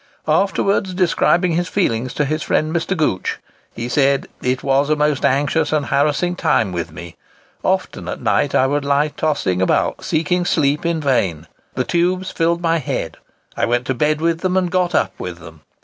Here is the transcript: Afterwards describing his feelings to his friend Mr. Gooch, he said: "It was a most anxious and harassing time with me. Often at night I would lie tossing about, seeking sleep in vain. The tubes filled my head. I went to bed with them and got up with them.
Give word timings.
Afterwards 0.27 0.95
describing 0.95 1.51
his 1.51 1.67
feelings 1.67 2.15
to 2.15 2.25
his 2.25 2.41
friend 2.41 2.75
Mr. 2.75 2.97
Gooch, 2.97 3.37
he 3.75 3.87
said: 3.87 4.27
"It 4.41 4.63
was 4.63 4.89
a 4.89 4.95
most 4.95 5.23
anxious 5.23 5.71
and 5.71 5.85
harassing 5.85 6.35
time 6.35 6.71
with 6.71 6.91
me. 6.91 7.17
Often 7.61 8.07
at 8.09 8.19
night 8.19 8.55
I 8.55 8.65
would 8.65 8.83
lie 8.83 9.09
tossing 9.09 9.61
about, 9.61 10.03
seeking 10.03 10.43
sleep 10.43 10.87
in 10.87 11.01
vain. 11.01 11.45
The 11.75 11.83
tubes 11.83 12.31
filled 12.31 12.61
my 12.63 12.79
head. 12.79 13.17
I 13.55 13.67
went 13.67 13.85
to 13.85 13.93
bed 13.93 14.21
with 14.21 14.39
them 14.39 14.57
and 14.57 14.71
got 14.71 14.95
up 14.95 15.13
with 15.19 15.37
them. 15.37 15.61